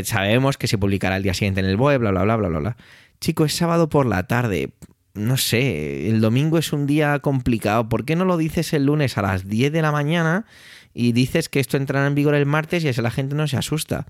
[0.03, 2.59] Sabemos que se publicará el día siguiente en el web, bla, bla, bla, bla, bla,
[2.59, 2.77] bla.
[3.19, 4.71] Chico, es sábado por la tarde
[5.19, 7.89] no sé, el domingo es un día complicado.
[7.89, 10.45] ¿Por qué no lo dices el lunes a las 10 de la mañana
[10.93, 13.57] y dices que esto entrará en vigor el martes y así la gente no se
[13.57, 14.07] asusta?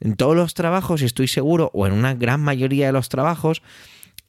[0.00, 3.62] En todos los trabajos, estoy seguro, o en una gran mayoría de los trabajos,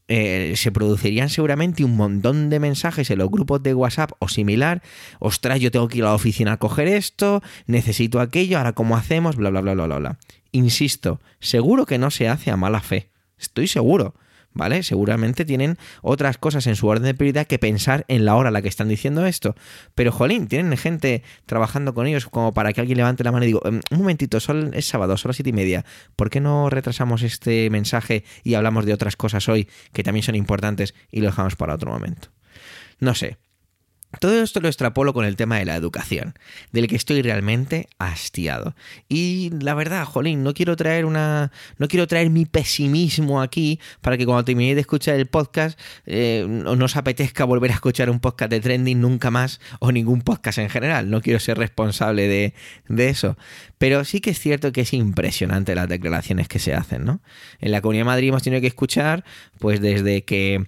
[0.08, 4.82] eh, se producirían seguramente un montón de mensajes en los grupos de WhatsApp o similar.
[5.20, 8.98] Ostras, yo tengo que ir a la oficina a coger esto, necesito aquello, ahora cómo
[8.98, 10.00] hacemos, bla, bla, bla, bla, bla.
[10.00, 10.20] bla.
[10.52, 13.10] Insisto, seguro que no se hace a mala fe.
[13.40, 14.14] Estoy seguro.
[14.54, 14.84] ¿Vale?
[14.84, 18.52] Seguramente tienen otras cosas en su orden de prioridad que pensar en la hora a
[18.52, 19.56] la que están diciendo esto.
[19.96, 23.48] Pero, jolín, tienen gente trabajando con ellos como para que alguien levante la mano y
[23.48, 25.86] digo, em, un momentito, es sábado, son las siete y media.
[26.16, 30.36] ¿Por qué no retrasamos este mensaje y hablamos de otras cosas hoy que también son
[30.36, 32.30] importantes y lo dejamos para otro momento?
[33.00, 33.38] No sé,
[34.20, 36.34] todo esto lo extrapolo con el tema de la educación,
[36.72, 38.76] del que estoy realmente hastiado.
[39.08, 41.52] Y la verdad, jolín, no quiero traer una.
[41.78, 46.46] No quiero traer mi pesimismo aquí para que cuando terminéis de escuchar el podcast eh,
[46.48, 50.58] no os apetezca volver a escuchar un podcast de trending nunca más o ningún podcast
[50.58, 51.10] en general.
[51.10, 52.54] No quiero ser responsable de,
[52.88, 53.38] de eso.
[53.78, 57.22] Pero sí que es cierto que es impresionante las declaraciones que se hacen, ¿no?
[57.60, 59.24] En la Comunidad de Madrid hemos tenido que escuchar,
[59.58, 60.68] pues desde que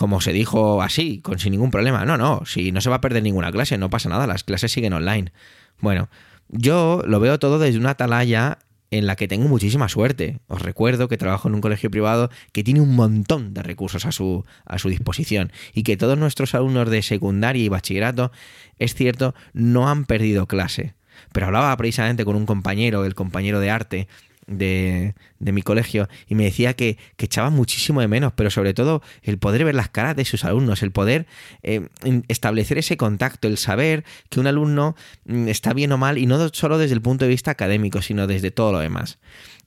[0.00, 2.06] como se dijo así, con sin ningún problema.
[2.06, 4.72] No, no, si no se va a perder ninguna clase, no pasa nada, las clases
[4.72, 5.30] siguen online.
[5.78, 6.08] Bueno,
[6.48, 8.60] yo lo veo todo desde una atalaya
[8.90, 10.40] en la que tengo muchísima suerte.
[10.46, 14.10] Os recuerdo que trabajo en un colegio privado que tiene un montón de recursos a
[14.10, 18.32] su, a su disposición y que todos nuestros alumnos de secundaria y bachillerato,
[18.78, 20.94] es cierto, no han perdido clase.
[21.30, 24.08] Pero hablaba precisamente con un compañero, el compañero de arte,
[24.50, 28.74] de, de, mi colegio y me decía que, que, echaba muchísimo de menos, pero sobre
[28.74, 31.26] todo el poder ver las caras de sus alumnos, el poder
[31.62, 31.88] eh,
[32.28, 36.48] establecer ese contacto, el saber que un alumno mm, está bien o mal y no
[36.52, 39.18] solo desde el punto de vista académico, sino desde todo lo demás.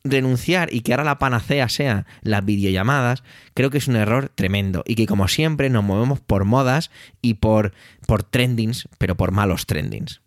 [0.04, 4.84] Renunciar y que ahora la panacea sea las videollamadas, creo que es un error tremendo
[4.86, 6.92] y que como siempre nos movemos por modas
[7.22, 7.74] y por,
[8.06, 10.23] por trendings, pero por malos trendings.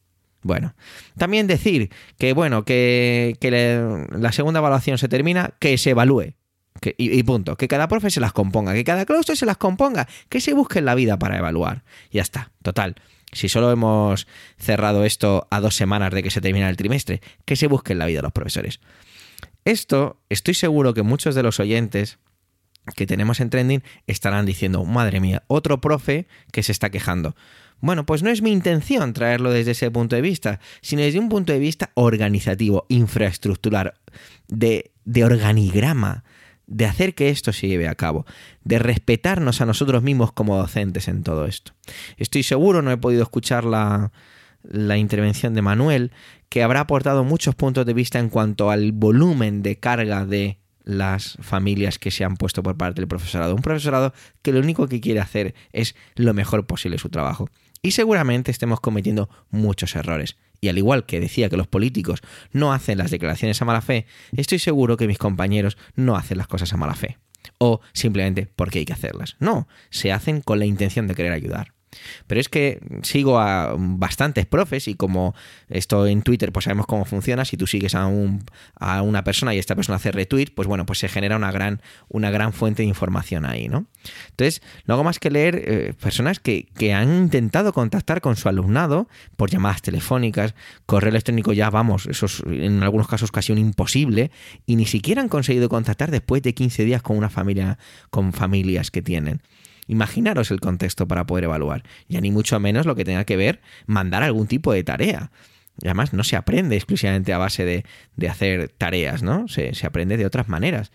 [0.47, 0.75] Bueno,
[1.19, 6.35] también decir que, bueno, que, que la segunda evaluación se termina, que se evalúe.
[6.99, 7.57] Y, punto.
[7.57, 10.79] Que cada profe se las componga, que cada claustro se las componga, que se busque
[10.79, 11.85] en la vida para evaluar.
[12.11, 12.97] Ya está, total.
[13.33, 17.57] Si solo hemos cerrado esto a dos semanas de que se termina el trimestre, que
[17.57, 18.81] se busque en la vida los profesores.
[19.65, 22.19] Esto, estoy seguro que muchos de los oyentes
[22.94, 27.35] que tenemos en trending estarán diciendo, madre mía, otro profe que se está quejando.
[27.81, 31.29] Bueno, pues no es mi intención traerlo desde ese punto de vista, sino desde un
[31.29, 33.94] punto de vista organizativo, infraestructural,
[34.49, 36.25] de, de organigrama,
[36.66, 38.27] de hacer que esto se lleve a cabo,
[38.64, 41.72] de respetarnos a nosotros mismos como docentes en todo esto.
[42.16, 44.11] Estoy seguro, no he podido escuchar la,
[44.62, 46.12] la intervención de Manuel,
[46.49, 51.37] que habrá aportado muchos puntos de vista en cuanto al volumen de carga de las
[51.42, 53.55] familias que se han puesto por parte del profesorado.
[53.55, 57.51] Un profesorado que lo único que quiere hacer es lo mejor posible su trabajo.
[57.83, 60.37] Y seguramente estemos cometiendo muchos errores.
[60.61, 62.22] Y al igual que decía que los políticos
[62.53, 66.46] no hacen las declaraciones a mala fe, estoy seguro que mis compañeros no hacen las
[66.46, 67.18] cosas a mala fe.
[67.59, 69.37] O simplemente porque hay que hacerlas.
[69.38, 71.76] No, se hacen con la intención de querer ayudar.
[72.27, 75.35] Pero es que sigo a bastantes profes y como
[75.68, 78.44] esto en Twitter pues sabemos cómo funciona, si tú sigues a, un,
[78.79, 81.81] a una persona y esta persona hace retweet, pues bueno, pues se genera una gran,
[82.09, 83.87] una gran fuente de información ahí, ¿no?
[84.31, 88.49] Entonces, no hago más que leer eh, personas que, que, han intentado contactar con su
[88.49, 90.55] alumnado por llamadas telefónicas,
[90.87, 94.31] correo electrónico ya, vamos, eso es en algunos casos casi un imposible,
[94.66, 97.79] y ni siquiera han conseguido contactar después de 15 días con una familia,
[98.11, 99.42] con familias que tienen.
[99.87, 101.85] Imaginaros el contexto para poder evaluar.
[102.09, 105.31] Ya ni mucho menos lo que tenga que ver mandar algún tipo de tarea.
[105.81, 107.85] Y además no se aprende exclusivamente a base de,
[108.16, 109.46] de hacer tareas, ¿no?
[109.49, 110.90] Se, se, aprende de otras maneras.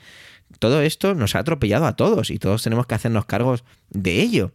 [0.60, 4.54] Todo esto nos ha atropellado a todos y todos tenemos que hacernos cargos de ello.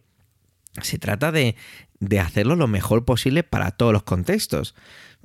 [0.81, 1.55] Se trata de,
[1.99, 4.75] de hacerlo lo mejor posible para todos los contextos.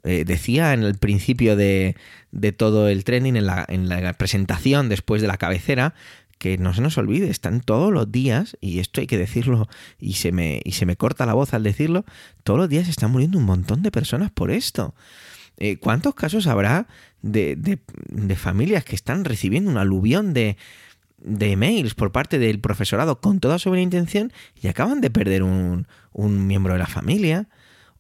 [0.05, 1.97] Eh, decía en el principio de,
[2.33, 5.95] de todo el training, en la, en la presentación después de la cabecera,
[6.43, 9.69] que no se nos olvide, están todos los días, y esto hay que decirlo,
[10.01, 12.05] y se me, y se me corta la voz al decirlo,
[12.43, 14.93] todos los días están muriendo un montón de personas por esto.
[15.59, 16.89] Eh, ¿Cuántos casos habrá
[17.21, 17.79] de, de,
[18.09, 20.57] de, familias que están recibiendo un aluvión de,
[21.19, 25.45] de emails por parte del profesorado con toda su buena intención y acaban de perder
[25.45, 27.47] un, un miembro de la familia?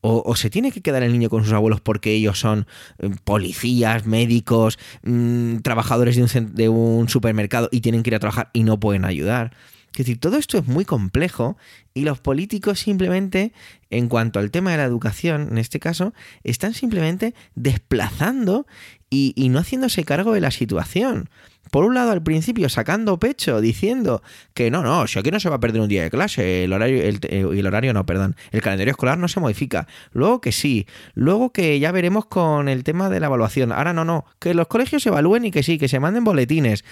[0.04, 2.66] O, se tiene que quedar el niño con sus abuelos porque ellos son
[2.98, 8.18] eh, policías, médicos, mmm, trabajadores de un, de un, supermercado y tienen que ir a
[8.18, 9.52] trabajar y no pueden ayudar.
[9.92, 11.56] Es decir, todo esto es muy complejo
[11.94, 13.52] y los políticos simplemente,
[13.90, 18.66] en cuanto al tema de la educación, en este caso, están simplemente desplazando
[19.12, 21.28] y, no haciéndose cargo de la situación
[21.70, 24.22] por un lado al principio sacando pecho, diciendo
[24.52, 26.72] que no, no, si aquí no se va a perder un día de clase, el
[26.72, 29.86] horario, el, el, horario no, perdón, el calendario escolar no se modifica.
[30.12, 33.72] Luego que sí, luego que ya veremos con el tema de la evaluación.
[33.72, 36.84] Ahora no, no, que los colegios se evalúen y que sí, que se manden boletines.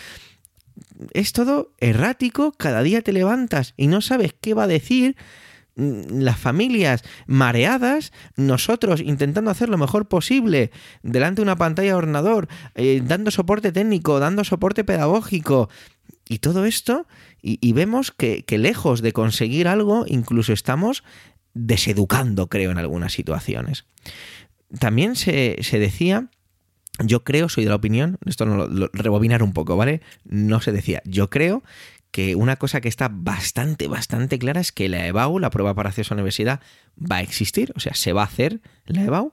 [1.12, 5.14] Es todo errático, cada día te levantas y no sabes qué va a decir
[5.80, 10.70] las familias mareadas, nosotros intentando hacer lo mejor posible
[11.02, 15.68] delante de una pantalla de ordenador, eh, dando soporte técnico, dando soporte pedagógico.
[16.28, 17.06] Y todo esto,
[17.42, 21.02] y, vemos que, que, lejos de conseguir algo, incluso estamos
[21.54, 23.84] deseducando, creo, en algunas situaciones.
[24.78, 26.30] También se, se decía
[27.02, 30.02] yo creo, soy de la opinión, esto no lo, lo, rebobinar un poco, ¿vale?
[30.24, 31.62] No se decía, yo creo
[32.10, 35.90] que una cosa que está bastante, bastante clara es que la EBAU, la prueba para
[35.90, 36.60] acceso a la universidad,
[36.98, 39.32] va a existir, o sea, se va a hacer la EBAU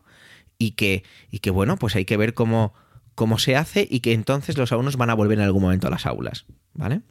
[0.58, 2.74] y que, y que bueno, pues hay que ver cómo,
[3.16, 5.92] cómo se hace y que entonces los alumnos van a volver en algún momento a
[5.92, 7.02] las aulas, ¿vale?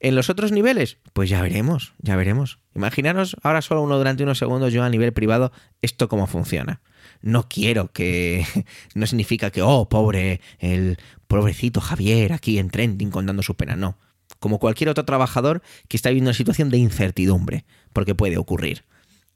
[0.00, 2.58] En los otros niveles, pues ya veremos, ya veremos.
[2.74, 6.80] Imaginaros ahora solo uno durante unos segundos yo a nivel privado esto cómo funciona.
[7.20, 8.46] No quiero que
[8.94, 13.98] no significa que oh, pobre el pobrecito Javier aquí en trending contando sus penas, no
[14.38, 18.84] como cualquier otro trabajador que está viviendo una situación de incertidumbre, porque puede ocurrir.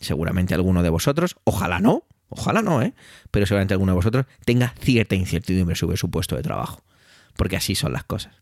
[0.00, 2.94] Seguramente alguno de vosotros, ojalá no, ojalá no, ¿eh?
[3.30, 6.82] pero seguramente alguno de vosotros tenga cierta incertidumbre sobre su puesto de trabajo,
[7.36, 8.34] porque así son las cosas.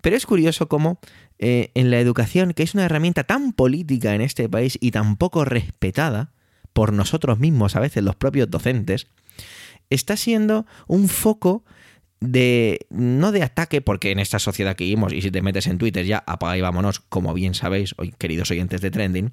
[0.00, 0.98] Pero es curioso cómo
[1.38, 5.16] eh, en la educación, que es una herramienta tan política en este país y tan
[5.16, 6.32] poco respetada
[6.72, 9.06] por nosotros mismos, a veces los propios docentes,
[9.90, 11.64] está siendo un foco
[12.22, 15.78] de no de ataque, porque en esta sociedad que vivimos, y si te metes en
[15.78, 19.32] Twitter ya apaga y vámonos, como bien sabéis, hoy, queridos oyentes de Trending,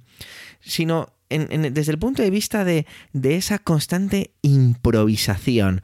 [0.59, 5.83] sino desde el punto de vista de, de esa constante improvisación.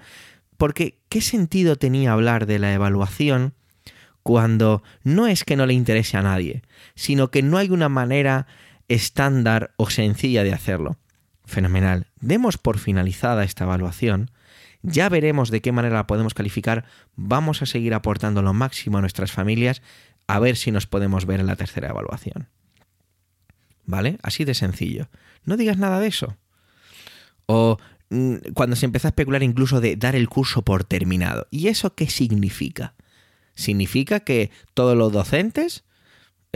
[0.57, 3.53] Porque, ¿qué sentido tenía hablar de la evaluación
[4.23, 6.63] cuando no es que no le interese a nadie,
[6.95, 8.47] sino que no hay una manera
[8.87, 10.97] estándar o sencilla de hacerlo?
[11.43, 12.07] Fenomenal.
[12.19, 14.31] Demos por finalizada esta evaluación
[14.85, 16.85] ya veremos de qué manera la podemos calificar.
[17.15, 19.81] Vamos a seguir aportando lo máximo a nuestras familias
[20.27, 22.49] a ver si nos podemos ver en la tercera evaluación.
[23.85, 24.17] ¿Vale?
[24.23, 25.09] Así de sencillo.
[25.43, 26.37] No digas nada de eso.
[27.45, 27.77] O
[28.09, 31.47] mm, cuando se empieza a especular incluso de dar el curso por terminado.
[31.51, 32.95] ¿Y eso qué significa?
[33.53, 35.83] Significa que todos los docentes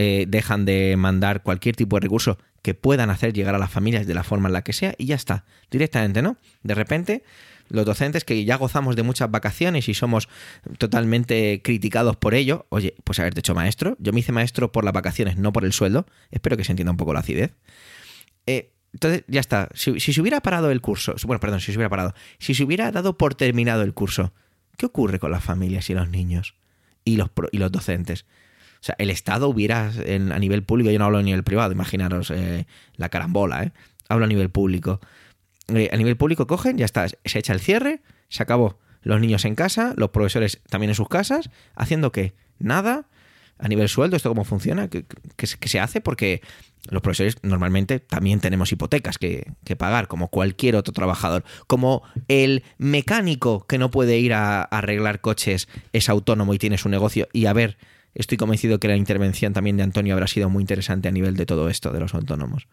[0.01, 4.07] eh, dejan de mandar cualquier tipo de recurso que puedan hacer llegar a las familias
[4.07, 5.43] de la forma en la que sea y ya está.
[5.69, 6.37] Directamente, ¿no?
[6.63, 7.23] De repente
[7.67, 10.29] los docentes que ya gozamos de muchas vacaciones y somos
[10.77, 13.97] totalmente criticados por ello, oye, pues haberte hecho maestro.
[13.99, 16.05] Yo me hice maestro por las vacaciones, no por el sueldo.
[16.31, 17.51] Espero que se entienda un poco la acidez.
[18.45, 19.67] Eh, entonces, ya está.
[19.73, 22.89] Si, se hubiera parado el curso, bueno, perdón, si se hubiera parado, si se hubiera
[22.93, 24.31] dado por terminado el curso,
[24.77, 26.55] ¿qué ocurre con las familias y los niños
[27.03, 28.25] y los, y los docentes?
[28.81, 32.31] O sea, el Estado hubiera, a nivel público, yo no hablo a nivel privado, imaginaros
[32.31, 32.65] eh,
[32.95, 33.71] la carambola, ¿eh?
[34.07, 35.01] Hablo a nivel público.
[35.67, 38.79] Eh, a nivel público cogen, ya está, se echa el cierre, se acabó.
[39.01, 43.07] Los niños en casa, los profesores también en sus casas, haciendo que nada,
[43.59, 45.05] a nivel sueldo, esto cómo funciona, ¿Qué,
[45.45, 46.41] se hace, porque
[46.89, 51.43] los profesores normalmente también tenemos hipotecas que, pagar, como cualquier otro trabajador.
[51.67, 56.89] Como el mecánico que no puede ir a, arreglar coches es autónomo y tiene su
[56.89, 57.27] negocio.
[57.33, 57.77] Y a ver,
[58.13, 61.45] estoy convencido que la intervención también de Antonio habrá sido muy interesante a nivel de
[61.45, 62.67] todo esto, de los autónomos.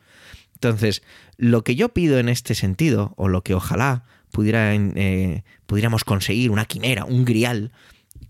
[0.55, 1.03] Entonces,
[1.37, 4.05] lo que yo pido en este sentido, o lo que ojalá
[4.39, 7.73] eh, pudiéramos conseguir, una quimera, un grial,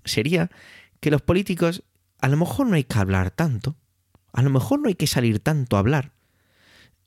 [0.05, 0.51] sería
[1.01, 1.85] que los políticos,
[2.21, 3.77] a lo mejor no hay que hablar tanto,
[4.33, 6.13] a lo mejor no hay que salir tanto a hablar,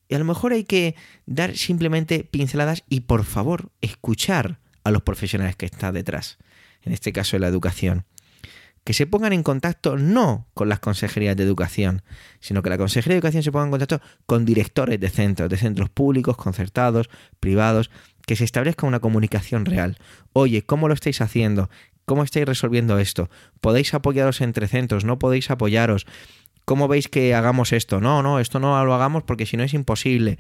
[0.07, 0.95] y a lo mejor hay que
[1.25, 6.39] dar simplemente pinceladas y por favor escuchar a los profesionales que están detrás,
[6.81, 8.05] en este caso de la educación
[8.89, 12.01] que se pongan en contacto no con las consejerías de educación,
[12.39, 15.57] sino que la consejería de educación se ponga en contacto con directores de centros, de
[15.57, 17.07] centros públicos, concertados,
[17.39, 17.91] privados,
[18.25, 19.99] que se establezca una comunicación real.
[20.33, 21.69] Oye, ¿cómo lo estáis haciendo?
[22.05, 23.29] ¿Cómo estáis resolviendo esto?
[23.61, 25.05] ¿Podéis apoyaros entre centros?
[25.05, 26.07] ¿No podéis apoyaros?
[26.65, 28.01] ¿Cómo veis que hagamos esto?
[28.01, 30.39] No, no, esto no lo hagamos porque si no es imposible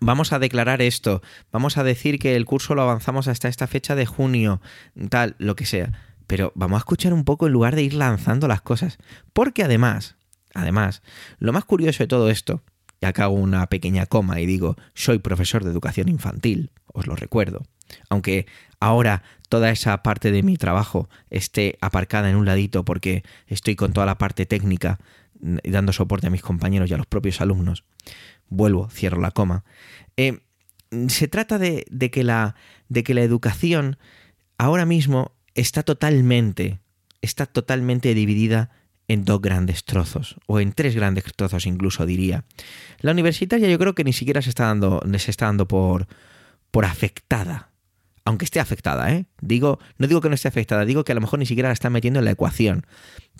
[0.00, 1.20] vamos a declarar esto,
[1.50, 4.62] vamos a decir que el curso lo avanzamos hasta esta fecha de junio,
[5.10, 5.92] tal, lo que sea
[6.32, 8.96] pero vamos a escuchar un poco en lugar de ir lanzando las cosas.
[9.34, 10.16] Porque además,
[10.54, 11.02] además,
[11.38, 12.62] lo más curioso de todo esto,
[13.02, 17.16] y acá hago una pequeña coma y digo, soy profesor de educación infantil, os lo
[17.16, 17.66] recuerdo.
[18.08, 18.46] Aunque
[18.80, 23.92] ahora toda esa parte de mi trabajo esté aparcada en un ladito porque estoy con
[23.92, 25.00] toda la parte técnica
[25.38, 27.84] dando soporte a mis compañeros y a los propios alumnos.
[28.48, 29.64] Vuelvo, cierro la coma.
[30.16, 30.40] Eh,
[31.08, 32.54] se trata de, que la,
[32.88, 33.98] de que la educación
[34.56, 36.80] ahora mismo está totalmente,
[37.20, 38.70] está totalmente dividida
[39.08, 42.44] en dos grandes trozos, o en tres grandes trozos incluso diría.
[43.00, 46.06] La universitaria yo creo que ni siquiera se está dando, se está dando por,
[46.70, 47.70] por afectada.
[48.24, 49.26] Aunque esté afectada, ¿eh?
[49.40, 51.72] Digo, no digo que no esté afectada, digo que a lo mejor ni siquiera la
[51.72, 52.86] están metiendo en la ecuación.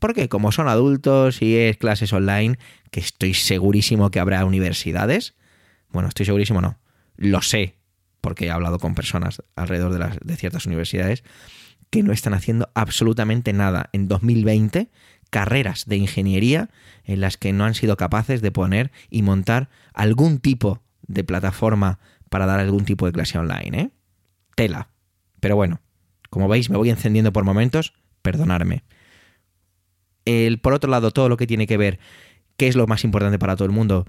[0.00, 2.58] Porque como son adultos y es clases online,
[2.90, 5.34] que estoy segurísimo que habrá universidades.
[5.90, 6.80] Bueno, estoy segurísimo, no.
[7.16, 7.76] Lo sé,
[8.20, 11.22] porque he hablado con personas alrededor de, las, de ciertas universidades
[11.92, 14.88] que no están haciendo absolutamente nada en 2020,
[15.28, 16.70] carreras de ingeniería
[17.04, 21.98] en las que no han sido capaces de poner y montar algún tipo de plataforma
[22.30, 23.90] para dar algún tipo de clase online, ¿eh?
[24.54, 24.88] Tela.
[25.40, 25.82] Pero bueno,
[26.30, 28.84] como veis, me voy encendiendo por momentos, perdonarme.
[30.24, 31.98] El, por otro lado, todo lo que tiene que ver,
[32.56, 34.06] qué es lo más importante para todo el mundo,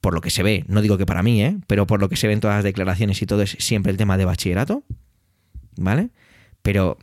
[0.00, 1.58] por lo que se ve, no digo que para mí, ¿eh?
[1.66, 4.16] pero por lo que se ven todas las declaraciones y todo es siempre el tema
[4.16, 4.84] de bachillerato,
[5.76, 6.10] ¿vale?
[6.62, 6.96] Pero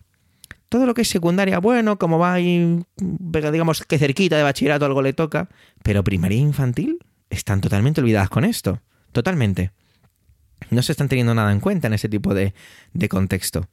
[0.72, 5.02] todo lo que es secundaria, bueno, como va ahí, digamos que cerquita de bachillerato algo
[5.02, 5.50] le toca,
[5.84, 6.98] pero primaria infantil
[7.30, 9.72] están totalmente olvidadas con esto, totalmente.
[10.70, 12.54] No se están teniendo nada en cuenta en ese tipo de,
[12.94, 13.68] de contexto.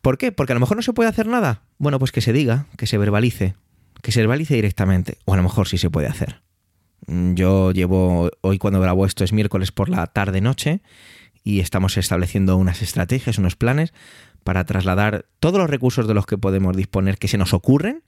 [0.00, 0.30] ¿Por qué?
[0.30, 1.62] Porque a lo mejor no se puede hacer nada.
[1.78, 3.56] Bueno, pues que se diga, que se verbalice.
[4.00, 6.42] que se verbalice directamente, o a lo mejor sí se puede hacer.
[7.08, 10.80] Yo llevo, hoy cuando grabo esto es miércoles por la tarde-noche
[11.42, 13.92] y estamos estableciendo unas estrategias, unos planes
[14.48, 18.02] para trasladar todos los recursos de los que podemos disponer que se nos ocurren,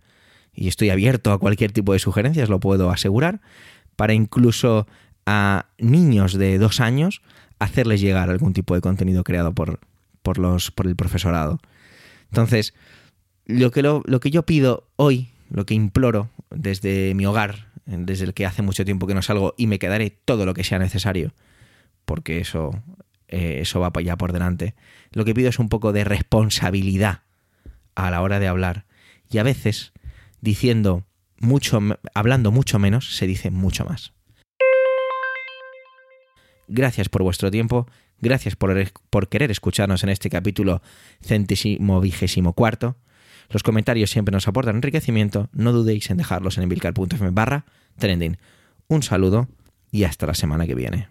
[0.55, 3.43] y estoy abierto a cualquier tipo de sugerencias, lo puedo asegurar,
[3.95, 4.87] para incluso
[5.27, 7.21] a niños de dos años
[7.59, 9.81] hacerles llegar algún tipo de contenido creado por,
[10.23, 11.61] por, los, por el profesorado.
[12.31, 12.73] Entonces,
[13.45, 18.25] lo que, lo, lo que yo pido hoy, lo que imploro desde mi hogar, desde
[18.25, 20.79] el que hace mucho tiempo que no salgo, y me quedaré todo lo que sea
[20.79, 21.35] necesario,
[22.07, 22.71] porque eso,
[23.31, 24.75] eh, eso va allá por delante.
[25.13, 27.23] Lo que pido es un poco de responsabilidad
[27.95, 28.87] a la hora de hablar.
[29.31, 29.93] Y a veces,
[30.41, 31.05] diciendo
[31.39, 31.81] mucho,
[32.13, 34.13] hablando mucho menos, se dice mucho más.
[36.67, 37.87] Gracias por vuestro tiempo,
[38.21, 38.77] gracias por,
[39.11, 40.83] por querer escucharnos en este capítulo
[41.21, 42.97] centésimo vigésimo cuarto.
[43.49, 47.65] Los comentarios siempre nos aportan enriquecimiento, no dudéis en dejarlos en emilcar.fm barra
[47.99, 48.39] trending.
[48.87, 49.49] Un saludo
[49.91, 51.09] y hasta la semana que viene.